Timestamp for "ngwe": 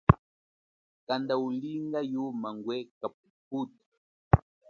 2.57-2.77